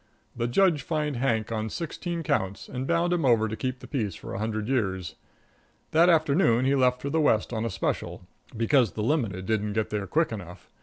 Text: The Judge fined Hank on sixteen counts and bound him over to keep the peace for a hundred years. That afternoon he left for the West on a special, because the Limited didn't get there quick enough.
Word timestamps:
The 0.35 0.47
Judge 0.47 0.81
fined 0.81 1.17
Hank 1.17 1.51
on 1.51 1.69
sixteen 1.69 2.23
counts 2.23 2.67
and 2.67 2.87
bound 2.87 3.13
him 3.13 3.23
over 3.23 3.47
to 3.47 3.55
keep 3.55 3.77
the 3.81 3.87
peace 3.87 4.15
for 4.15 4.33
a 4.33 4.39
hundred 4.39 4.67
years. 4.67 5.13
That 5.91 6.09
afternoon 6.09 6.65
he 6.65 6.73
left 6.73 7.03
for 7.03 7.11
the 7.11 7.21
West 7.21 7.53
on 7.53 7.65
a 7.65 7.69
special, 7.69 8.25
because 8.57 8.93
the 8.93 9.03
Limited 9.03 9.45
didn't 9.45 9.73
get 9.73 9.91
there 9.91 10.07
quick 10.07 10.31
enough. 10.31 10.71